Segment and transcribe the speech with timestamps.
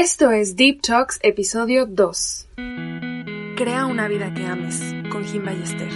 [0.00, 2.50] Esto es Deep Talks, episodio 2.
[3.56, 5.88] Crea una vida que ames, con Jim Ballester.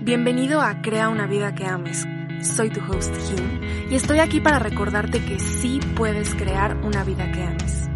[0.00, 2.04] Bienvenido a Crea una vida que ames.
[2.42, 7.30] Soy tu host Jim y estoy aquí para recordarte que sí puedes crear una vida
[7.30, 7.88] que ames.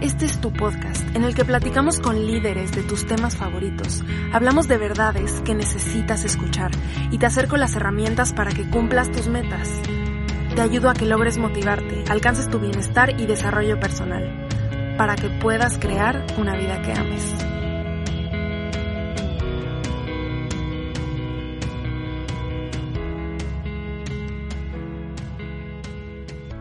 [0.00, 4.02] Este es tu podcast en el que platicamos con líderes de tus temas favoritos,
[4.32, 6.70] hablamos de verdades que necesitas escuchar
[7.10, 9.68] y te acerco las herramientas para que cumplas tus metas.
[10.54, 14.48] Te ayudo a que logres motivarte, alcances tu bienestar y desarrollo personal,
[15.00, 17.24] para que puedas crear una vida que ames.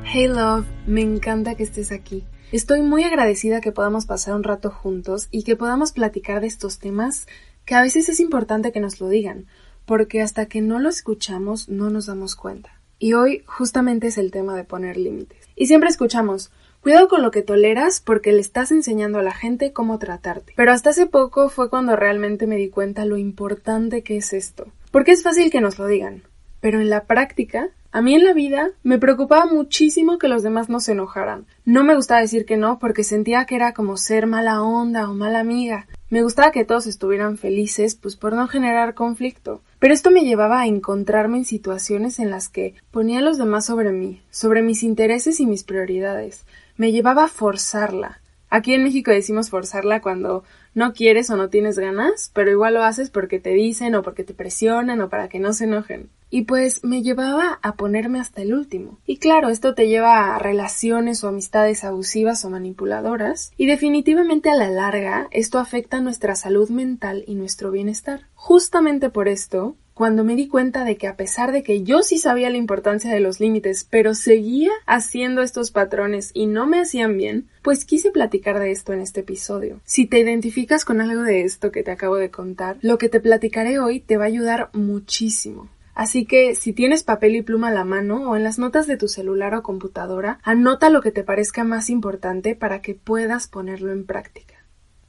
[0.06, 2.24] Hey love, me encanta que estés aquí.
[2.54, 6.80] Estoy muy agradecida que podamos pasar un rato juntos y que podamos platicar de estos
[6.80, 7.28] temas
[7.66, 9.48] que a veces es importante que nos lo digan,
[9.86, 12.80] porque hasta que no lo escuchamos no nos damos cuenta.
[13.00, 15.46] Y hoy justamente es el tema de poner límites.
[15.58, 16.52] Y siempre escuchamos,
[16.82, 20.54] cuidado con lo que toleras porque le estás enseñando a la gente cómo tratarte.
[20.56, 24.68] Pero hasta hace poco fue cuando realmente me di cuenta lo importante que es esto.
[24.92, 26.24] Porque es fácil que nos lo digan,
[26.62, 30.70] pero en la práctica a mí en la vida me preocupaba muchísimo que los demás
[30.70, 31.48] no se enojaran.
[31.66, 35.16] No me gustaba decir que no porque sentía que era como ser mala onda o
[35.16, 35.88] mala amiga.
[36.12, 39.64] Me gustaba que todos estuvieran felices, pues por no generar conflicto.
[39.80, 43.66] Pero esto me llevaba a encontrarme en situaciones en las que ponía a los demás
[43.66, 46.46] sobre mí, sobre mis intereses y mis prioridades.
[46.80, 48.22] Me llevaba a forzarla.
[48.50, 52.84] Aquí en México decimos forzarla cuando no quieres o no tienes ganas, pero igual lo
[52.84, 56.10] haces porque te dicen o porque te presionan o para que no se enojen.
[56.30, 58.98] Y pues me llevaba a ponerme hasta el último.
[59.06, 64.56] Y claro, esto te lleva a relaciones o amistades abusivas o manipuladoras, y definitivamente a
[64.56, 68.22] la larga esto afecta nuestra salud mental y nuestro bienestar.
[68.36, 72.20] Justamente por esto, cuando me di cuenta de que a pesar de que yo sí
[72.20, 77.18] sabía la importancia de los límites, pero seguía haciendo estos patrones y no me hacían
[77.18, 79.82] bien, pues quise platicar de esto en este episodio.
[79.84, 83.20] Si te identificas con algo de esto que te acabo de contar, lo que te
[83.20, 85.68] platicaré hoy te va a ayudar muchísimo.
[85.96, 88.96] Así que si tienes papel y pluma a la mano o en las notas de
[88.96, 93.92] tu celular o computadora, anota lo que te parezca más importante para que puedas ponerlo
[93.92, 94.64] en práctica.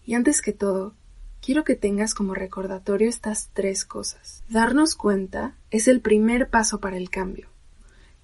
[0.05, 0.97] Y antes que todo,
[1.41, 4.43] quiero que tengas como recordatorio estas tres cosas.
[4.49, 7.49] Darnos cuenta es el primer paso para el cambio.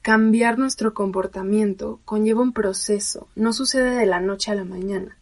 [0.03, 5.19] Cambiar nuestro comportamiento conlleva un proceso, no sucede de la noche a la mañana.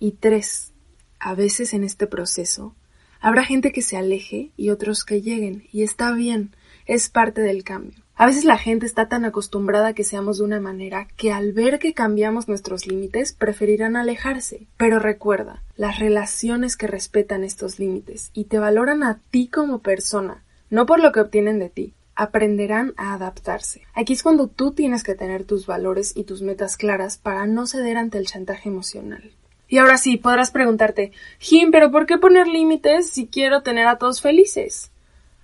[0.00, 0.72] Y tres,
[1.20, 2.74] a veces en este proceso
[3.20, 6.54] habrá gente que se aleje y otros que lleguen, y está bien,
[6.84, 8.03] es parte del cambio.
[8.16, 11.52] A veces la gente está tan acostumbrada a que seamos de una manera que al
[11.52, 14.68] ver que cambiamos nuestros límites preferirán alejarse.
[14.76, 20.44] Pero recuerda, las relaciones que respetan estos límites y te valoran a ti como persona,
[20.70, 23.82] no por lo que obtienen de ti, aprenderán a adaptarse.
[23.94, 27.66] Aquí es cuando tú tienes que tener tus valores y tus metas claras para no
[27.66, 29.32] ceder ante el chantaje emocional.
[29.66, 31.10] Y ahora sí, podrás preguntarte,
[31.40, 34.92] Jim, pero ¿por qué poner límites si quiero tener a todos felices?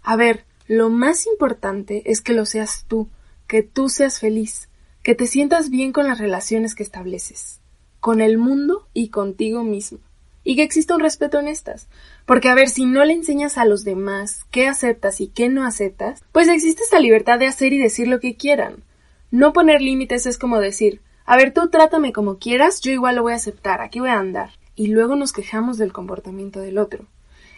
[0.04, 3.08] A ver, lo más importante es que lo seas tú,
[3.48, 4.68] que tú seas feliz,
[5.02, 7.60] que te sientas bien con las relaciones que estableces,
[7.98, 9.98] con el mundo y contigo mismo,
[10.44, 11.88] y que exista un respeto en estas.
[12.24, 15.66] Porque a ver, si no le enseñas a los demás qué aceptas y qué no
[15.66, 18.84] aceptas, pues existe esta libertad de hacer y decir lo que quieran.
[19.32, 23.22] No poner límites es como decir, a ver, tú trátame como quieras, yo igual lo
[23.22, 24.50] voy a aceptar, aquí voy a andar.
[24.76, 27.08] Y luego nos quejamos del comportamiento del otro.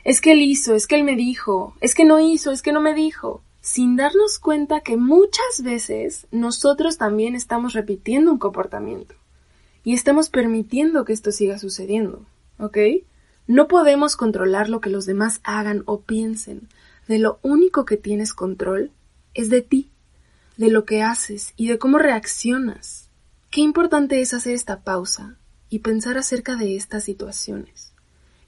[0.04, 2.72] Es que él hizo, es que él me dijo, es que no hizo, es que
[2.72, 9.14] no me dijo, sin darnos cuenta que muchas veces nosotros también estamos repitiendo un comportamiento
[9.84, 12.26] y estamos permitiendo que esto siga sucediendo,
[12.58, 12.78] ¿ok?
[13.46, 16.68] No podemos controlar lo que los demás hagan o piensen.
[17.08, 18.90] De lo único que tienes control
[19.34, 19.90] es de ti,
[20.56, 23.08] de lo que haces y de cómo reaccionas.
[23.50, 25.36] Qué importante es hacer esta pausa
[25.68, 27.91] y pensar acerca de estas situaciones.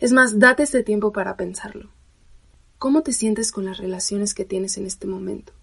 [0.04, 1.88] Es más, date este tiempo para pensarlo.
[2.78, 5.54] ¿Cómo te sientes con las relaciones que tienes en este momento?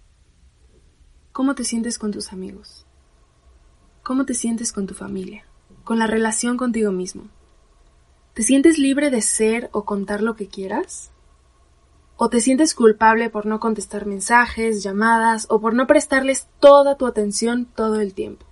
[1.31, 2.87] ¿Cómo te sientes con tus amigos?
[4.01, 5.45] ¿Cómo te sientes con tu familia?
[5.83, 7.25] ¿Con la relación contigo mismo?
[8.33, 11.11] ¿Te sientes libre de ser o contar lo que quieras?
[12.17, 17.05] ¿O te sientes culpable por no contestar mensajes, llamadas o por no prestarles toda tu
[17.05, 18.47] atención todo el tiempo?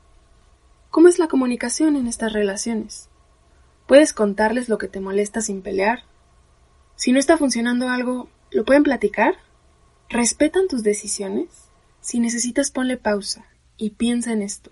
[0.91, 3.08] ¿Cómo es la comunicación en estas relaciones?
[3.89, 6.03] Puedes contarles lo que te molesta sin pelear.
[6.95, 9.33] Si no está funcionando algo, ¿lo pueden platicar?
[10.09, 11.47] ¿Respetan tus decisiones?
[11.99, 13.47] Si necesitas, ponle pausa
[13.77, 14.69] y piensa en esto.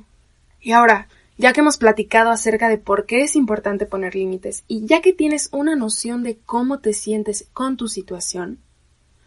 [0.61, 4.85] Y ahora, ya que hemos platicado acerca de por qué es importante poner límites y
[4.85, 8.59] ya que tienes una noción de cómo te sientes con tu situación,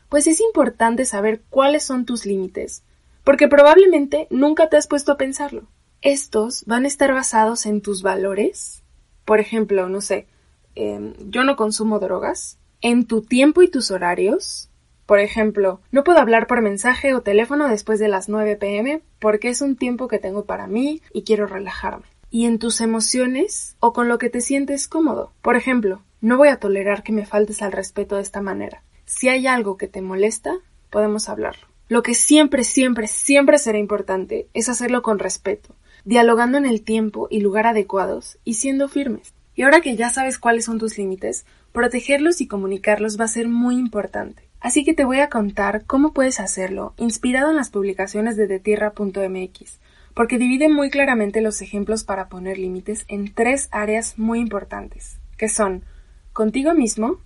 [0.09, 2.85] pues es importante saber cuáles son tus límites,
[3.25, 5.67] porque probablemente nunca te has puesto a pensarlo.
[6.01, 8.85] Estos van a estar basados en tus valores,
[9.31, 10.27] Por ejemplo, no sé,
[10.75, 12.59] em, yo no consumo drogas.
[12.81, 14.71] En tu tiempo y tus horarios,
[15.07, 19.49] por ejemplo, no puedo hablar por mensaje o teléfono después de las 9 pm porque
[19.49, 22.07] es un tiempo que tengo para mí y quiero relajarme.
[22.29, 25.31] Y en tus emociones o con lo que te sientes cómodo.
[25.43, 28.83] Por ejemplo, no voy a tolerar que me faltes al respeto de esta manera.
[29.05, 30.57] Si hay algo que te molesta,
[30.91, 31.69] podemos hablarlo.
[31.87, 37.29] Lo que siempre, siempre, siempre será importante es hacerlo con respeto, dialogando en el tiempo
[37.31, 39.35] y lugar adecuados y siendo firmes.
[39.55, 43.49] Y ahora que ya sabes cuáles son tus límites, protegerlos y comunicarlos va a ser
[43.49, 44.49] muy importante.
[44.61, 49.81] Así que te voy a contar cómo puedes hacerlo, inspirado en las publicaciones de detierra.mx,
[50.15, 55.49] porque divide muy claramente los ejemplos para poner límites en tres áreas muy importantes, que
[55.49, 55.85] son
[56.33, 57.21] contigo mismo,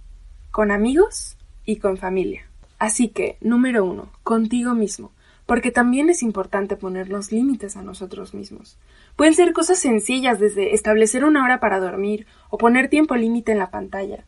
[0.51, 2.47] con amigos y con familia.
[2.79, 5.11] Así que, número uno, contigo mismo,
[5.47, 8.79] porque también es importante ponernos límites a nosotros mismos.
[9.17, 13.59] Pueden ser cosas sencillas desde establecer una hora para dormir o poner tiempo límite en
[13.59, 14.25] la pantalla,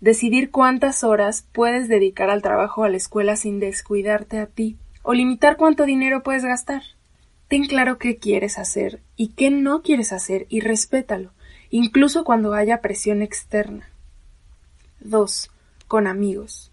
[0.00, 4.76] decidir cuántas horas puedes dedicar al trabajo o a la escuela sin descuidarte a ti,
[5.02, 6.82] o limitar cuánto dinero puedes gastar.
[7.48, 11.32] Ten claro qué quieres hacer y qué no quieres hacer y respétalo,
[11.70, 13.88] incluso cuando haya presión externa.
[15.00, 15.50] 2.
[15.86, 16.70] Con amigos.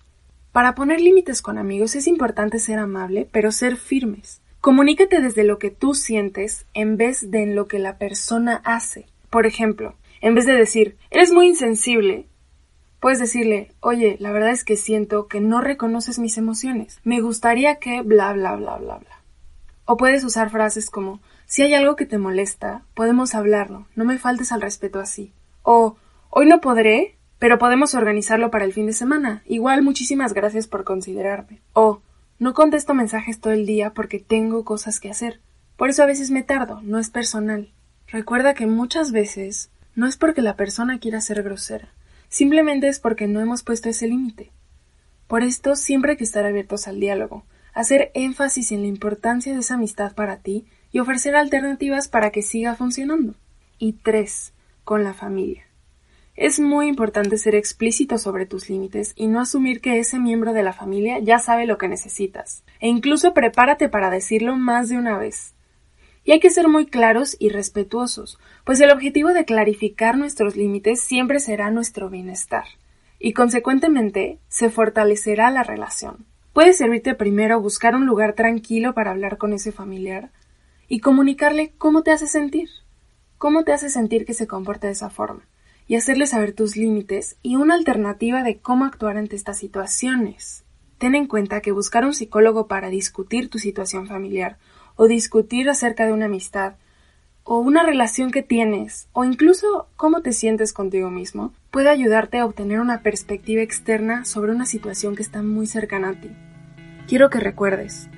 [0.56, 4.42] Para poner límites con amigos es importante ser amable, pero ser firmes.
[4.62, 9.07] Comunícate desde lo que tú sientes en vez de en lo que la persona hace.
[9.30, 12.28] Por ejemplo, en vez de decir, eres muy insensible,
[13.02, 17.02] Puedes decirle, oye, la verdad es que siento que no reconoces mis emociones.
[17.04, 19.22] Me gustaría que bla bla bla bla bla.
[19.84, 24.18] O puedes usar frases como, si hay algo que te molesta, podemos hablarlo, no me
[24.18, 25.34] faltes al respeto así.
[25.63, 25.98] O,
[26.30, 29.44] hoy no podré, pero podemos organizarlo para el fin de semana.
[29.45, 31.62] Igual muchísimas gracias por considerarme.
[31.74, 32.01] O,
[32.39, 35.42] no contesto mensajes todo el día porque tengo cosas que hacer.
[35.77, 37.71] Por eso a veces me tardo, no es personal.
[38.07, 41.94] Recuerda que muchas veces no es porque la persona quiera ser grosera,
[42.30, 44.51] Simplemente es porque no hemos puesto ese límite.
[45.27, 47.45] Por esto siempre hay que estar abiertos al diálogo,
[47.75, 52.42] hacer énfasis en la importancia de esa amistad para ti y ofrecer alternativas para que
[52.42, 53.36] siga funcionando.
[53.77, 54.51] Y tres,
[54.83, 55.68] con la familia.
[56.36, 60.64] Es muy importante ser explícito sobre tus límites y no asumir que ese miembro de
[60.64, 62.66] la familia ya sabe lo que necesitas.
[62.82, 65.56] E incluso prepárate para decirlo más de una vez.
[66.26, 71.00] Y hay que ser muy claros y respetuosos, pues el objetivo de clarificar nuestros límites
[71.00, 72.66] siempre será nuestro bienestar,
[73.20, 76.26] y consecuentemente se fortalecerá la relación.
[76.52, 80.31] Puede servirte primero buscar un lugar tranquilo para hablar con ese familiar
[80.88, 82.70] y comunicarle cómo te hace sentir,
[83.38, 85.48] cómo te hace sentir que se comporte de esa forma,
[85.88, 90.64] y hacerle saber tus límites y una alternativa de cómo actuar ante estas situaciones.
[90.98, 94.58] Ten en cuenta que buscar un psicólogo para discutir tu situación familiar
[94.96, 96.76] o discutir acerca de una amistad,
[97.44, 102.46] o una relación que tienes, o incluso cómo te sientes contigo mismo, puede ayudarte a
[102.46, 106.31] obtener una perspectiva externa sobre una situación que está muy cercana a ti.
[107.08, 108.10] Quiero que recuerdes,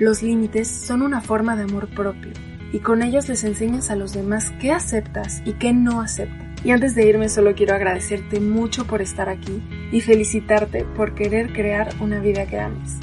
[0.00, 2.32] los límites son una forma de amor propio,
[2.72, 6.51] y con ellos les enseñas a los demás qué aceptas y qué no aceptas.
[6.64, 11.52] Y antes de irme solo quiero agradecerte mucho por estar aquí y felicitarte por querer
[11.52, 12.98] crear una vida que ames.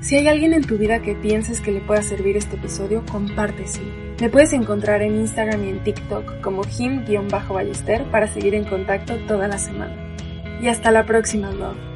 [0.00, 3.88] Si hay alguien en tu vida que pienses que le pueda servir este episodio, compárteselo.
[4.20, 9.46] Me puedes encontrar en Instagram y en TikTok como him-ballester para seguir en contacto toda
[9.46, 9.94] la semana.
[10.60, 11.91] Y hasta la próxima, love.